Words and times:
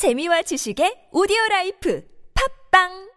재미와 0.00 0.40
지식의 0.40 1.08
오디오 1.12 1.36
라이프 1.50 2.02
팟빵 2.32 3.10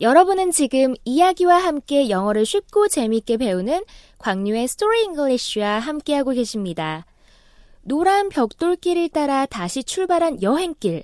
여러분은 0.00 0.50
지금 0.50 0.94
이야기와 1.04 1.58
함께 1.58 2.08
영어를 2.08 2.46
쉽고 2.46 2.88
재밌게 2.88 3.36
배우는 3.36 3.84
광유의 4.16 4.68
Story 4.68 5.04
English와 5.04 5.80
함께하고 5.80 6.30
계십니다. 6.30 7.04
노란 7.82 8.30
벽돌길을 8.30 9.10
따라 9.10 9.44
다시 9.44 9.84
출발한 9.84 10.42
여행길. 10.42 11.02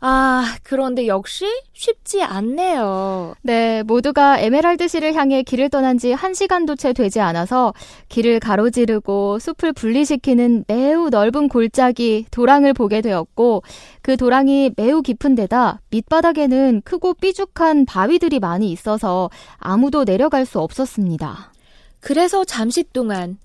아, 0.00 0.56
그런데 0.62 1.08
역시 1.08 1.44
쉽지 1.72 2.22
않네요. 2.22 3.34
네, 3.42 3.82
모두가 3.82 4.38
에메랄드시를 4.38 5.14
향해 5.14 5.42
길을 5.42 5.70
떠난 5.70 5.98
지 5.98 6.12
1시간도 6.12 6.78
채 6.78 6.92
되지 6.92 7.20
않아서 7.20 7.72
길을 8.08 8.38
가로지르고 8.38 9.40
숲을 9.40 9.72
분리시키는 9.72 10.64
매우 10.68 11.10
넓은 11.10 11.48
골짜기 11.48 12.26
도랑을 12.30 12.74
보게 12.74 13.00
되었고 13.00 13.62
그 14.02 14.16
도랑이 14.16 14.72
매우 14.76 15.02
깊은 15.02 15.34
데다 15.34 15.80
밑바닥에는 15.90 16.82
크고 16.84 17.14
삐죽한 17.14 17.84
바위들이 17.84 18.38
많이 18.38 18.70
있어서 18.70 19.30
아무도 19.56 20.04
내려갈 20.04 20.46
수 20.46 20.60
없었습니다. 20.60 21.52
그래서 22.00 22.44
잠시 22.44 22.84
동안 22.92 23.38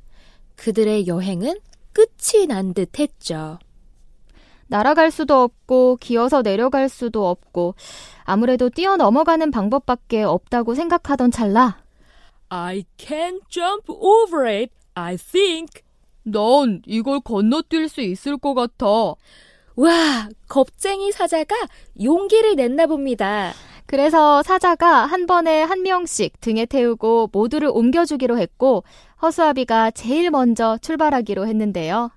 그들의 0.55 1.07
여행은 1.07 1.55
끝이 1.93 2.45
난 2.47 2.73
듯 2.73 2.99
했죠. 2.99 3.57
날아갈 4.73 5.11
수도 5.11 5.43
없고 5.43 5.97
기어서 5.97 6.41
내려갈 6.41 6.89
수도 6.89 7.27
없고 7.29 7.75
아무래도 8.23 8.71
뛰어 8.71 8.97
넘어가는 8.97 9.51
방법밖에 9.51 10.23
없다고 10.23 10.73
생각하던 10.73 11.29
찰나 11.29 11.77
I 12.49 12.83
can 12.97 13.39
jump 13.49 13.83
over 13.87 14.47
it, 14.47 14.73
I 14.95 15.17
think. 15.17 15.83
넌 16.23 16.81
이걸 16.87 17.19
건너뛸 17.19 17.87
수 17.87 18.01
있을 18.01 18.39
것 18.39 18.55
같아. 18.55 18.87
와, 19.75 20.29
겁쟁이 20.47 21.11
사자가 21.11 21.55
용기를 22.01 22.55
냈나 22.55 22.87
봅니다. 22.87 23.53
그래서 23.85 24.41
사자가 24.41 25.05
한 25.05 25.27
번에 25.27 25.61
한 25.61 25.83
명씩 25.83 26.41
등에 26.41 26.65
태우고 26.65 27.29
모두를 27.31 27.69
옮겨주기로 27.71 28.39
했고 28.39 28.83
허수아비가 29.21 29.91
제일 29.91 30.31
먼저 30.31 30.79
출발하기로 30.81 31.45
했는데요. 31.45 32.09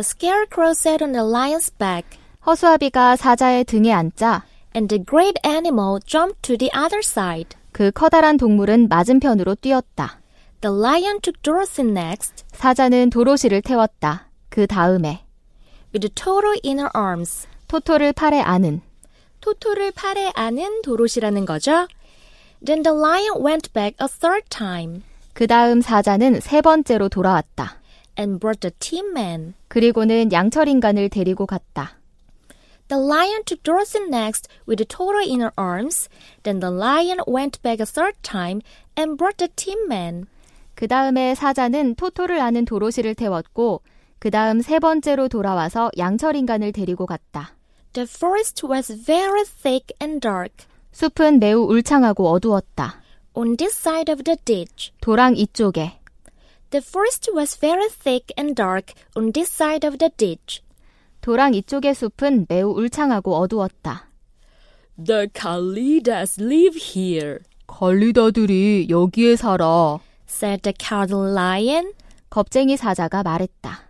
The 0.00 0.04
scarecrow 0.04 0.72
sat 0.72 1.02
on 1.04 1.12
the 1.12 1.22
lion's 1.22 1.70
back, 1.76 2.18
허수아비가 2.46 3.16
사자의 3.16 3.64
등에 3.64 3.92
앉자 3.92 4.44
and 4.74 4.88
the 4.88 5.04
great 5.04 5.38
animal 5.44 6.00
jumped 6.06 6.40
to 6.40 6.56
the 6.56 6.70
other 6.74 7.00
side. 7.04 7.54
그 7.70 7.90
커다란 7.90 8.38
동물은 8.38 8.88
맞은편으로 8.88 9.56
뛰었다. 9.56 10.18
The 10.62 10.74
lion 10.74 11.20
took 11.20 11.42
Dorothy 11.42 11.90
next, 11.90 12.46
사자는 12.52 13.10
도로시를 13.10 13.60
태웠다. 13.60 14.30
그 14.48 14.66
다음에 14.66 15.22
with 15.92 16.00
the 16.00 16.08
total 16.08 16.58
in 16.64 16.78
her 16.78 16.90
arms. 16.96 17.46
토토를 17.68 18.14
팔에 18.14 18.40
안은 18.40 18.80
토토를 19.42 19.90
팔에 19.90 20.32
안은 20.34 20.80
도로시라는 20.80 21.44
거죠. 21.44 21.86
Then 22.64 22.82
the 22.82 22.96
lion 22.96 23.44
went 23.44 23.70
back 23.74 23.96
a 24.00 24.08
third 24.08 24.48
time 24.48 25.02
그 25.34 25.46
다음 25.46 25.82
사자는 25.82 26.40
세 26.40 26.62
번째로 26.62 27.10
돌아왔다. 27.10 27.79
And 28.18 28.40
brought 28.40 28.60
the 28.60 28.72
tin 28.78 29.10
man. 29.10 29.54
그리고는 29.68 30.32
양철 30.32 30.68
인간을 30.68 31.08
데리고 31.08 31.46
갔다. 31.46 31.98
The 32.88 33.00
lion 33.00 33.44
took 33.44 33.62
Dorothy 33.62 34.04
next 34.08 34.48
with 34.66 34.78
the 34.78 34.84
total 34.84 35.22
in 35.22 35.40
her 35.40 35.52
arms. 35.56 36.08
Then 36.42 36.58
the 36.58 36.74
lion 36.74 37.20
went 37.26 37.62
back 37.62 37.80
a 37.80 37.86
third 37.86 38.16
time 38.22 38.60
and 38.98 39.16
brought 39.16 39.38
the 39.38 39.48
tin 39.54 39.86
man. 39.86 40.26
그 40.74 40.88
다음에 40.88 41.34
사자는 41.34 41.94
토토를 41.94 42.40
아는 42.40 42.64
도로시를 42.64 43.14
태웠고 43.14 43.82
그 44.18 44.30
다음 44.30 44.60
세 44.60 44.78
번째로 44.80 45.28
돌아와서 45.28 45.90
양철 45.98 46.34
인간을 46.34 46.72
데리고 46.72 47.06
갔다. 47.06 47.54
The 47.92 48.06
forest 48.08 48.66
was 48.66 49.04
very 49.04 49.44
thick 49.44 49.94
and 50.02 50.20
dark. 50.20 50.66
숲은 50.92 51.38
매우 51.38 51.62
울창하고 51.70 52.28
어두웠다. 52.28 53.00
On 53.36 53.56
this 53.56 53.76
side 53.78 54.12
of 54.12 54.24
the 54.24 54.36
ditch, 54.44 54.92
도랑 55.00 55.36
이쪽에 55.36 55.99
the 56.70 56.80
forest 56.80 57.28
was 57.32 57.56
very 57.56 57.88
thick 57.88 58.32
and 58.36 58.54
dark 58.54 58.92
on 59.16 59.32
this 59.32 59.50
side 59.50 59.84
of 59.86 59.98
the 59.98 60.10
ditch. 60.16 60.62
도랑 61.20 61.54
이쪽의 61.54 61.94
숲은 61.94 62.46
매우 62.48 62.70
울창하고 62.72 63.36
어두웠다. 63.36 64.08
The 65.04 65.28
Kalidas 65.32 66.40
live 66.42 66.78
here. 66.78 67.40
관리다들이 67.66 68.86
여기에 68.88 69.36
살아. 69.36 69.98
said 70.28 70.62
the 70.62 70.74
cowardly 70.78 71.32
lion. 71.32 71.92
겁쟁이 72.30 72.76
사자가 72.76 73.22
말했다. 73.22 73.80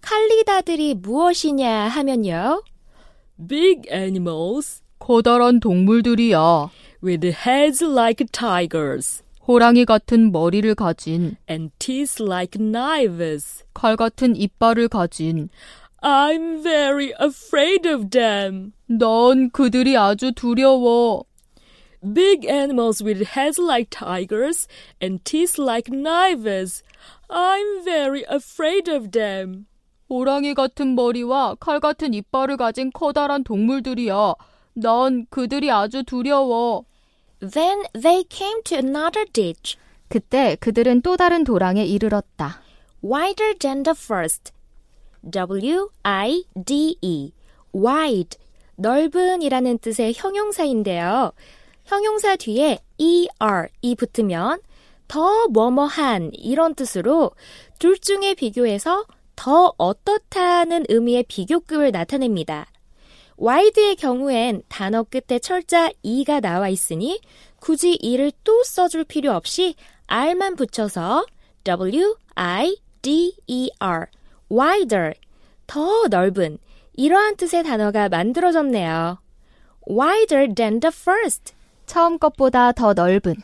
칼리다들이 0.00 0.94
무엇이냐 0.94 1.88
하면요. 1.88 2.62
Big 3.48 3.82
animals. 3.90 4.82
커다란 4.98 5.60
동물들이야. 5.60 6.70
With 7.02 7.26
heads 7.26 7.82
like 7.82 8.24
tigers. 8.32 9.22
호랑이 9.50 9.84
같은 9.84 10.30
머리를 10.30 10.76
가진 10.76 11.34
and 11.50 11.72
teeth 11.80 12.22
like 12.22 12.56
knives. 12.56 13.64
칼 13.74 13.96
같은 13.96 14.36
이빨을 14.36 14.86
가진 14.86 15.48
I'm 16.02 16.62
very 16.62 17.12
afraid 17.20 17.88
of 17.88 18.10
them. 18.10 18.74
넌 18.86 19.50
그들이 19.50 19.96
아주 19.96 20.30
두려워. 20.30 21.24
Big 22.14 22.46
animals 22.48 23.02
with 23.02 23.24
heads 23.36 23.60
like 23.60 23.90
tigers 23.90 24.68
and 25.02 25.20
teeth 25.24 25.60
like 25.60 25.90
knives. 25.92 26.84
I'm 27.28 27.82
very 27.82 28.22
afraid 28.30 28.88
of 28.88 29.10
them. 29.10 29.66
호랑이 30.08 30.54
같은 30.54 30.94
머리와 30.94 31.56
칼 31.58 31.80
같은 31.80 32.14
이빨을 32.14 32.56
가진 32.56 32.92
커다란 32.92 33.42
동물들이야. 33.42 34.34
난 34.74 35.26
그들이 35.28 35.72
아주 35.72 36.04
두려워. 36.04 36.84
Then 37.40 37.82
they 37.92 38.24
came 38.28 38.62
to 38.64 38.78
another 38.78 39.24
ditch, 39.32 39.76
그때 40.08 40.56
그들은 40.60 41.02
또 41.02 41.16
다른 41.16 41.44
도랑에 41.44 41.84
이르렀다. 41.84 42.62
wider 43.02 43.54
than 43.58 43.82
the 43.82 43.94
first. 43.96 44.52
W-I-D-E. 45.30 47.32
wide. 47.74 48.38
넓은이라는 48.76 49.78
뜻의 49.78 50.14
형용사인데요. 50.16 51.32
형용사 51.84 52.36
뒤에 52.36 52.78
er이 52.98 53.94
붙으면 53.96 54.60
더 55.08 55.48
뭐뭐한 55.48 56.30
이런 56.34 56.74
뜻으로 56.74 57.32
둘 57.78 57.98
중에 57.98 58.34
비교해서 58.34 59.04
더 59.34 59.72
어떻다는 59.76 60.84
의미의 60.88 61.24
비교급을 61.24 61.92
나타냅니다. 61.92 62.66
Wide의 63.40 63.96
경우엔 63.96 64.62
단어 64.68 65.02
끝에 65.02 65.38
철자 65.38 65.90
e가 66.02 66.40
나와 66.40 66.68
있으니 66.68 67.20
굳이 67.58 67.94
e를 67.94 68.32
또 68.44 68.62
써줄 68.62 69.04
필요 69.04 69.32
없이 69.32 69.74
r만 70.08 70.56
붙여서 70.56 71.24
w-i-d-e-r 71.64 72.06
wider 74.50 75.14
더 75.66 76.06
넓은 76.08 76.58
이러한 76.94 77.36
뜻의 77.36 77.64
단어가 77.64 78.08
만들어졌네요. 78.08 79.18
wider 79.88 80.54
than 80.54 80.80
the 80.80 80.92
first. 80.94 81.54
처음 81.86 82.18
것보다 82.18 82.72
더 82.72 82.92
넓은 82.92 83.36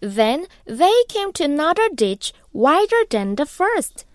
Then 0.00 0.46
they 0.66 1.04
came 1.08 1.32
to 1.32 1.44
another 1.44 1.94
ditch 1.94 2.32
wider 2.54 3.04
than 3.08 3.36
the 3.36 3.46
first. 3.46 4.06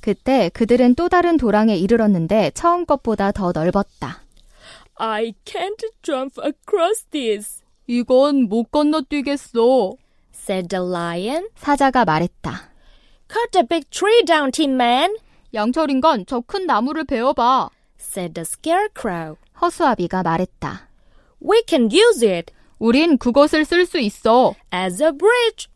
그때 0.00 0.50
그들은 0.52 0.96
또 0.96 1.08
다른 1.08 1.36
도랑에 1.36 1.76
이르렀는데 1.76 2.50
처음 2.54 2.84
것보다 2.84 3.32
더 3.32 3.52
넓었다. 3.52 4.23
I 4.96 5.34
can't 5.44 5.82
jump 6.02 6.38
across 6.38 7.04
this. 7.10 7.62
이건 7.86 8.48
못 8.48 8.70
건너뛰겠어. 8.70 9.96
said 10.32 10.68
the 10.68 10.82
lion. 10.84 11.48
사자가 11.56 12.04
말했다. 12.04 12.70
Cut 13.28 13.50
the 13.52 13.66
big 13.66 13.88
tree 13.90 14.22
down, 14.24 14.50
Tin 14.52 14.74
Man, 14.74 15.16
양철 15.54 15.90
인간 15.90 16.24
저큰 16.26 16.66
나무를 16.66 17.04
베어봐. 17.04 17.70
said 18.00 18.34
the 18.34 18.42
scarecrow. 18.42 19.36
허수아비가 19.60 20.22
말했다. 20.22 20.88
We 21.42 21.62
can 21.66 21.90
use 21.92 22.22
it 22.26 22.52
우린 22.78 23.18
그것을 23.18 23.64
쓸 23.64 23.86
수 23.86 23.98
있어. 23.98 24.54
as 24.72 25.02
a 25.02 25.10
bridge. 25.12 25.68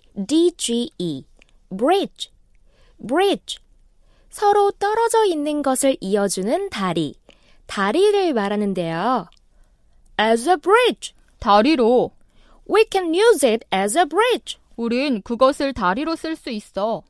B-R-I-D-G-E. 0.00 1.24
bridge. 1.70 2.30
bridge. 2.98 3.58
서로 4.30 4.70
떨어져 4.72 5.24
있는 5.24 5.62
것을 5.62 5.96
이어주는 6.00 6.70
다리. 6.70 7.14
다리를 7.66 8.32
말하는데요. 8.32 9.28
as 10.20 10.48
a 10.48 10.56
bridge. 10.56 11.12
다리로. 11.38 12.12
We 12.68 12.84
can 12.90 13.14
use 13.14 13.46
it 13.48 13.66
as 13.74 13.98
a 13.98 14.04
bridge. 14.04 14.58
우린 14.76 15.22
그것을 15.22 15.72
다리로 15.72 16.16
쓸 16.16 16.36
수 16.36 16.50
있어. 16.50 17.02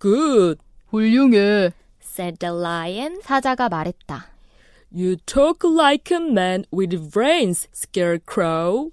Good. 0.00 0.60
훌륭해. 0.88 1.72
said 2.02 2.38
the 2.38 2.54
lion. 2.54 3.20
사자가 3.22 3.68
말했다. 3.68 4.26
You 4.92 5.16
talk 5.24 5.60
like 5.64 6.14
a 6.16 6.22
man 6.22 6.64
with 6.72 7.10
brains, 7.12 7.68
Scarecrow. 7.72 8.90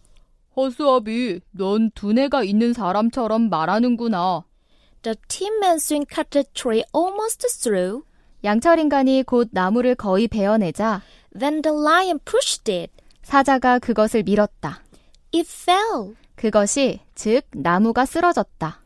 허수아비, 0.56 1.42
넌 1.52 1.92
두뇌가 1.92 2.44
있는 2.44 2.74
사람처럼 2.74 3.50
말하는구나. 3.50 4.44
The 5.04 5.16
tin 5.28 5.60
man 5.60 5.78
soon 5.78 6.06
cut 6.06 6.32
the 6.32 6.44
tree 6.54 6.84
almost 6.94 7.46
through. 7.62 8.04
양철 8.44 8.80
인간이 8.80 9.24
곧 9.24 9.50
나무를 9.52 9.96
거의 9.96 10.28
베어내자 10.28 11.02
Then 11.38 11.62
the 11.62 11.76
lion 11.78 12.20
pushed 12.20 12.72
it. 12.72 12.92
사자가 13.24 13.80
그것을 13.80 14.24
밀었다. 14.24 14.82
It 15.34 15.48
fell 15.50 16.16
그것이 16.36 17.02
즉 17.16 17.42
나무가 17.52 18.06
쓰러졌다. 18.06 18.82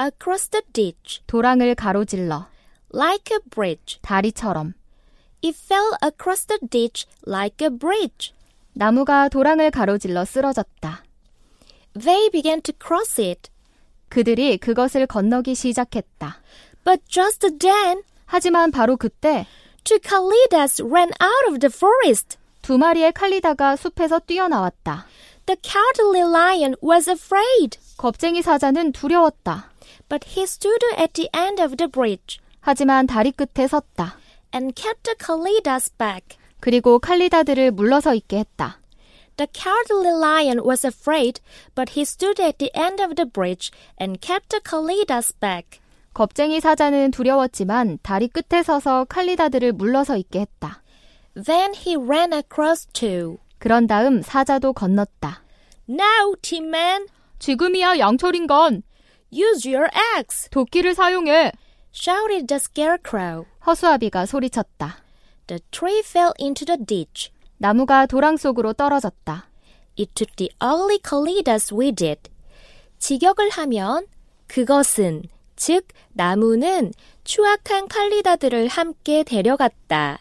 across 0.00 0.48
the 0.48 0.62
ditch 0.72 1.22
도랑을 1.26 1.74
가로질러 1.74 2.46
like 2.94 3.34
a 3.34 3.40
bridge. 3.50 3.98
다리처럼 4.02 4.74
It 5.42 5.56
fell 5.58 5.92
across 6.02 6.46
the 6.46 6.58
ditch 6.68 7.06
like 7.26 7.66
a 7.66 7.70
bridge. 7.70 8.34
나무가 8.72 9.28
도랑을 9.28 9.70
가로질러 9.70 10.24
쓰러졌다. 10.24 11.02
They 11.98 12.30
began 12.30 12.62
to 12.62 12.74
cross 12.78 13.20
it. 13.20 13.50
그들이 14.10 14.58
그것을 14.58 15.06
건너기 15.06 15.54
시작했다. 15.54 16.36
But 16.84 17.02
just 17.08 17.58
then, 17.58 18.02
하지만 18.26 18.70
바로 18.70 18.96
그때 18.98 19.46
two 19.84 19.98
Kalidas 19.98 20.82
ran 20.82 21.10
out 21.22 21.48
of 21.48 21.58
the 21.60 21.70
forest. 21.74 22.36
두 22.60 22.76
마리의 22.76 23.12
칼리다가 23.12 23.76
숲에서 23.76 24.18
뛰어나왔다. 24.18 25.06
The 25.46 25.56
cowardly 25.62 26.28
lion 26.28 26.74
was 26.82 27.08
afraid, 27.08 27.78
겁쟁이 27.96 28.42
사자는 28.42 28.92
두려웠다. 28.92 29.70
but 30.08 30.26
he 30.36 30.42
stood 30.42 30.84
at 30.98 31.12
the 31.14 31.28
end 31.34 31.62
of 31.62 31.76
the 31.76 31.88
bridge 31.88 32.40
하지만 32.60 33.06
다리 33.06 33.30
끝에 33.30 33.66
섰다. 33.66 34.16
and 34.54 34.74
kept 34.74 35.04
the 35.04 35.16
Kalidas 35.16 35.90
back. 35.96 36.36
그리고 36.58 36.98
칼리다들을 36.98 37.70
물러서 37.70 38.14
있게 38.14 38.38
했다. 38.40 38.79
The 39.40 39.46
cowardly 39.54 40.12
lion 40.12 40.62
was 40.64 40.84
afraid, 40.84 41.40
but 41.74 41.96
he 41.96 42.04
stood 42.04 42.38
at 42.38 42.58
the 42.58 42.70
end 42.76 43.00
of 43.00 43.16
the 43.16 43.24
bridge 43.24 43.72
and 43.96 44.20
kept 44.20 44.50
the 44.50 44.60
Kalidas 44.60 45.32
back. 45.40 45.80
겁쟁이 46.12 46.60
사자는 46.60 47.10
두려웠지만 47.10 48.00
다리 48.02 48.28
끝에 48.28 48.62
서서 48.62 49.06
칼리다들을 49.08 49.72
물러서 49.72 50.18
있게 50.18 50.40
했다. 50.40 50.82
Then 51.32 51.72
he 51.72 51.96
ran 51.96 52.34
across 52.34 52.86
too. 52.92 53.38
그런 53.58 53.86
다음 53.86 54.20
사자도 54.20 54.74
건넜다. 54.74 55.42
Now, 55.88 56.34
Tin 56.42 56.66
Man, 56.66 57.06
지금이야 57.38 57.98
양철인간 57.98 58.82
use 59.32 59.66
your 59.66 59.88
axe, 60.18 60.50
도끼를 60.50 60.94
사용해 60.94 61.52
shouted 61.94 62.46
the 62.46 62.56
scarecrow. 62.56 63.46
허수아비가 63.66 64.26
소리쳤다. 64.26 64.98
The 65.46 65.60
tree 65.70 66.00
fell 66.00 66.34
into 66.38 66.66
the 66.66 66.76
ditch. 66.76 67.32
나무가 67.62 68.06
도랑 68.06 68.38
속으로 68.38 68.72
떨어졌다. 68.72 69.46
It 69.98 70.12
took 70.14 70.34
the 70.36 70.48
ugly 70.62 70.98
Kalidas 70.98 71.74
with 71.74 72.02
it. 72.02 72.30
직역을 72.98 73.50
하면 73.50 74.06
그것은 74.46 75.24
즉 75.56 75.86
나무는 76.14 76.94
추악한 77.22 77.88
칼리다들을 77.88 78.66
함께 78.68 79.24
데려갔다. 79.24 80.20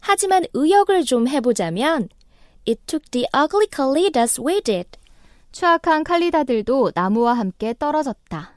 하지만 0.00 0.44
의역을 0.52 1.04
좀 1.04 1.28
해보자면 1.28 2.10
It 2.68 2.82
took 2.84 3.10
the 3.10 3.26
ugly 3.34 3.68
Kalidas 3.74 4.38
with 4.38 4.70
it. 4.70 4.98
추악한 5.52 6.04
칼리다들도 6.04 6.92
나무와 6.94 7.32
함께 7.32 7.72
떨어졌다. 7.72 8.55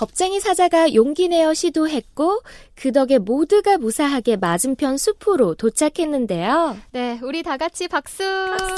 겁쟁이 0.00 0.40
사자가 0.40 0.94
용기 0.94 1.28
내어 1.28 1.52
시도했고 1.52 2.40
그 2.74 2.90
덕에 2.90 3.18
모두가 3.18 3.76
무사하게 3.76 4.36
맞은편 4.36 4.96
숲으로 4.96 5.54
도착했는데요. 5.56 6.78
네, 6.92 7.20
우리 7.22 7.42
다 7.42 7.58
같이 7.58 7.86
박수. 7.86 8.22
박수. 8.24 8.74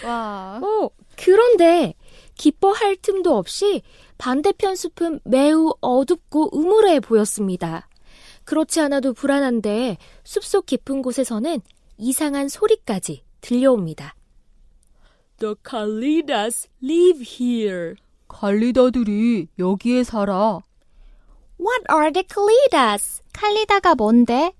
와. 0.06 0.58
어, 0.62 0.88
그런데 1.16 1.92
기뻐할 2.36 2.96
틈도 2.96 3.36
없이 3.36 3.82
반대편 4.16 4.76
숲은 4.76 5.20
매우 5.24 5.74
어둡고 5.82 6.58
음울해 6.58 7.00
보였습니다. 7.00 7.86
그렇지 8.44 8.80
않아도 8.80 9.12
불안한데 9.12 9.98
숲속 10.24 10.64
깊은 10.64 11.02
곳에서는 11.02 11.60
이상한 11.98 12.48
소리까지 12.48 13.24
들려옵니다. 13.42 14.14
The 15.38 15.54
Kalidas 15.62 16.66
live 16.82 17.22
here. 17.22 17.96
칼리다들이 18.34 19.46
여기에 19.60 20.02
살아. 20.02 20.60
What 21.60 21.84
are 21.90 22.12
the 22.12 22.24
Kalidas? 22.28 23.22
칼리다가 23.32 23.94
뭔데? 23.94 24.52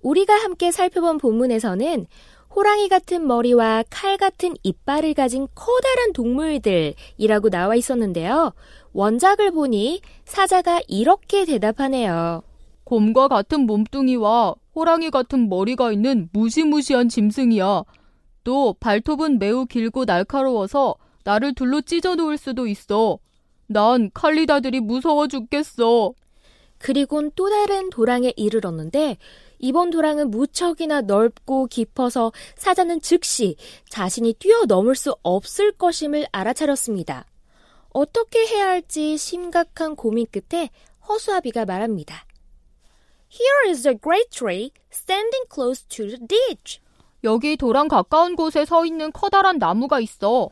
우리가 0.00 0.34
함께 0.34 0.70
살펴본 0.70 1.18
본문에서는 1.18 2.06
호랑이 2.54 2.88
같은 2.88 3.26
머리와 3.26 3.84
칼 3.90 4.16
같은 4.16 4.54
이빨을 4.62 5.14
가진 5.14 5.48
커다란 5.54 6.12
동물들이라고 6.12 7.50
나와 7.50 7.74
있었는데요. 7.74 8.52
원작을 8.92 9.50
보니 9.50 10.00
사자가 10.24 10.80
이렇게 10.86 11.44
대답하네요. 11.44 12.42
곰과 12.84 13.26
같은 13.28 13.66
몸뚱이와 13.66 14.54
호랑이 14.74 15.10
같은 15.10 15.48
머리가 15.48 15.92
있는 15.92 16.28
무시무시한 16.32 17.08
짐승이야. 17.08 17.82
또 18.44 18.74
발톱은 18.80 19.38
매우 19.40 19.66
길고 19.66 20.04
날카로워서 20.04 20.94
나를 21.24 21.54
둘로 21.54 21.80
찢어 21.82 22.14
놓을 22.14 22.38
수도 22.38 22.66
있어. 22.66 23.18
난 23.66 24.10
칼리다들이 24.12 24.80
무서워 24.80 25.28
죽겠어. 25.28 26.12
그리곤 26.78 27.30
또 27.36 27.50
다른 27.50 27.90
도랑에 27.90 28.32
이르렀는데 28.36 29.18
이번 29.58 29.90
도랑은 29.90 30.30
무척이나 30.30 31.02
넓고 31.02 31.66
깊어서 31.66 32.32
사자는 32.56 33.02
즉시 33.02 33.56
자신이 33.90 34.32
뛰어넘을 34.34 34.96
수 34.96 35.14
없을 35.22 35.72
것임을 35.72 36.26
알아차렸습니다. 36.32 37.26
어떻게 37.90 38.46
해야 38.46 38.68
할지 38.68 39.18
심각한 39.18 39.94
고민 39.94 40.26
끝에 40.30 40.70
허수아비가 41.06 41.66
말합니다. 41.66 42.24
Here 43.30 43.70
is 43.70 43.86
a 43.86 43.94
great 44.02 44.30
tree 44.30 44.70
standing 44.90 45.46
close 45.52 45.86
to 45.88 46.06
the 46.06 46.18
ditch. 46.26 46.80
여기 47.22 47.56
도랑 47.56 47.88
가까운 47.88 48.34
곳에 48.34 48.64
서 48.64 48.86
있는 48.86 49.12
커다란 49.12 49.58
나무가 49.58 50.00
있어. 50.00 50.48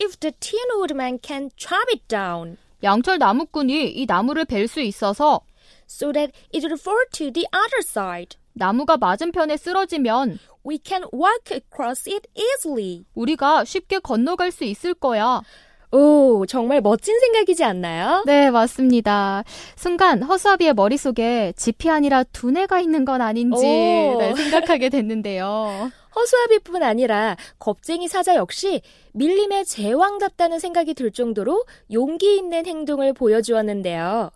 If 0.00 0.20
the 0.20 0.32
tin 0.38 0.60
woodman 0.76 1.18
can 1.22 1.50
chop 1.56 1.88
it 1.92 2.06
down 2.08 2.56
양철 2.82 3.18
나무꾼이 3.18 3.90
이 3.90 4.06
나무를 4.06 4.44
벨 4.44 4.68
수 4.68 4.80
있어서 4.80 5.40
so 5.88 6.12
that 6.12 6.32
it 6.54 6.64
will 6.64 6.78
fall 6.78 7.04
to 7.12 7.32
the 7.32 7.46
other 7.52 7.80
side, 7.80 8.36
나무가 8.52 8.96
맞은편에 8.96 9.56
쓰러지면 9.56 10.38
we 10.66 10.78
can 10.84 11.02
walk 11.12 11.50
across 11.50 12.08
it 12.08 12.28
easily. 12.34 13.04
우리가 13.14 13.64
쉽게 13.64 13.98
건너갈 14.00 14.50
수 14.52 14.64
있을 14.64 14.94
거야. 14.94 15.42
오, 15.90 16.44
정말 16.46 16.80
멋진 16.80 17.18
생각이지 17.18 17.64
않나요? 17.64 18.22
네, 18.26 18.50
맞습니다. 18.50 19.42
순간 19.74 20.22
허수아비의 20.22 20.74
머릿속에 20.74 21.52
짚이 21.56 21.88
아니라 21.88 22.24
두뇌가 22.24 22.80
있는 22.80 23.04
건 23.04 23.22
아닌지 23.22 23.64
오. 23.64 24.18
네, 24.18 24.34
생각하게 24.34 24.90
됐는데요. 24.90 25.90
허수아비뿐 26.14 26.82
아니라 26.82 27.36
겁쟁이 27.58 28.08
사자 28.08 28.34
역시 28.34 28.82
밀림의 29.12 29.64
제왕답다는 29.64 30.58
생각이 30.58 30.94
들 30.94 31.10
정도로 31.10 31.64
용기 31.92 32.36
있는 32.36 32.66
행동을 32.66 33.12
보여주었는데요. 33.12 34.30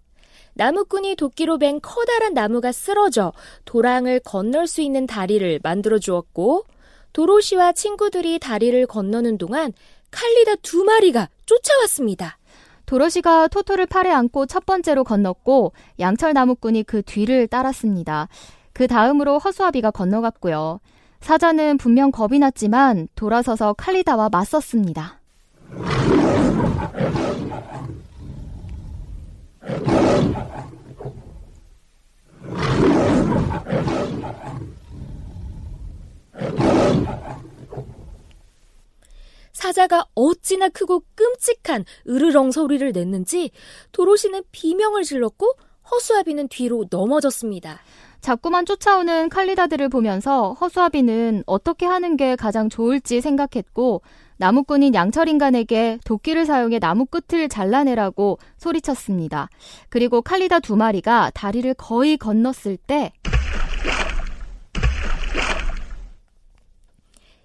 나무꾼이 0.54 1.16
도끼로 1.16 1.59
벤 1.59 1.80
커다란 1.80 2.35
나무가 2.35 2.73
쓰러져 2.73 3.32
도랑을 3.64 4.21
건널 4.21 4.66
수 4.66 4.80
있는 4.82 5.06
다리를 5.06 5.61
만들어 5.62 5.99
주었고 5.99 6.64
도로시와 7.12 7.73
친구들이 7.73 8.38
다리를 8.38 8.87
건너는 8.87 9.38
동안 9.38 9.73
칼리다 10.11 10.56
두 10.56 10.85
마리가 10.85 11.28
쫓아왔습니다. 11.47 12.39
도로시가 12.87 13.49
토토를 13.49 13.87
팔에 13.87 14.11
안고 14.11 14.47
첫 14.47 14.67
번째로 14.67 15.05
건넜고 15.05 15.73
양철 16.01 16.33
나무꾼이 16.33 16.83
그 16.83 17.03
뒤를 17.03 17.47
따랐습니다. 17.47 18.29
그 18.73 18.87
다음으로 18.87 19.39
허수아비가 19.39 19.91
건너갔고요. 19.91 20.81
사자는 21.21 21.79
분명 21.79 22.11
겁이 22.11 22.39
났지만 22.39 23.09
돌아서서 23.15 23.75
칼리다와 23.75 24.29
맞섰습니다. 24.31 25.21
사자가 39.62 40.07
어찌나 40.16 40.69
크고 40.69 41.04
끔찍한 41.14 41.85
으르렁 42.09 42.50
소리를 42.50 42.90
냈는지 42.90 43.52
도로시는 43.92 44.42
비명을 44.50 45.04
질렀고 45.04 45.54
허수아비는 45.88 46.49
뒤로 46.49 46.87
넘어졌습니다. 46.90 47.78
자꾸만 48.21 48.66
쫓아오는 48.66 49.28
칼리다들을 49.28 49.88
보면서 49.88 50.54
허수아비는 50.54 51.45
어떻게 51.47 51.87
하는 51.87 52.16
게 52.16 52.35
가장 52.35 52.69
좋을지 52.69 53.21
생각했고 53.21 54.02
나무꾼인 54.37 54.95
양철인간에게 54.95 56.00
도끼를 56.04 56.45
사용해 56.45 56.81
나무 56.81 57.07
끝을 57.07 57.49
잘라내라고 57.49 58.38
소리쳤습니다. 58.59 59.49
그리고 59.88 60.23
칼리다 60.23 60.59
두 60.59 60.75
마리가 60.75 61.31
다리를 61.35 61.73
거의 61.75 62.16
건넜을 62.16 62.78
때 62.78 63.12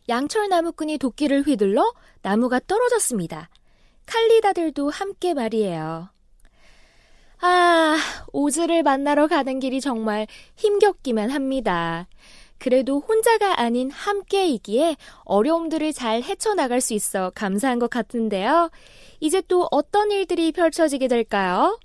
양철 0.09 0.49
나무꾼이 0.49 0.97
도끼를 0.97 1.43
휘둘러 1.43 1.93
나무가 2.21 2.59
떨어졌습니다. 2.59 3.49
칼리다들도 4.05 4.89
함께 4.89 5.33
말이에요. 5.33 6.09
아, 7.39 7.97
오즈를 8.31 8.83
만나러 8.83 9.27
가는 9.27 9.59
길이 9.59 9.79
정말 9.81 10.27
힘겹기만 10.55 11.29
합니다. 11.29 12.07
그래도 12.57 12.99
혼자가 12.99 13.61
아닌 13.61 13.91
함께이기에 13.91 14.95
어려움들을 15.25 15.93
잘 15.93 16.23
헤쳐나갈 16.23 16.81
수 16.81 16.93
있어 16.93 17.31
감사한 17.35 17.77
것 17.77 17.89
같은데요. 17.89 18.71
이제 19.19 19.41
또 19.47 19.67
어떤 19.69 20.09
일들이 20.11 20.51
펼쳐지게 20.51 21.07
될까요? 21.07 21.79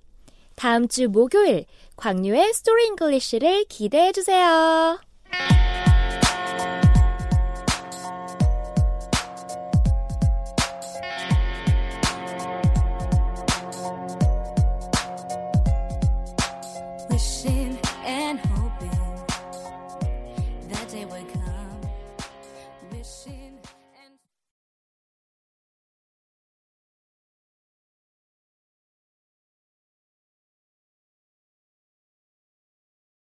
다음 0.55 0.89
주 0.89 1.09
목요일 1.09 1.67
광유의 1.97 2.55
Story 2.55 2.87
English를 2.87 3.65
기대해 3.69 4.13
주세요. 4.13 4.99